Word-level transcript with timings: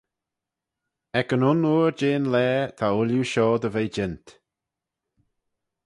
Ec 1.19 1.29
yn 1.35 1.47
un 1.51 1.65
oor 1.73 1.91
jeh'n 1.99 2.25
laa 2.33 2.61
ta 2.77 2.85
ooilley 2.91 3.25
shoh 3.31 3.57
dy 3.61 3.69
ve 3.73 3.83
jeant. 3.95 4.27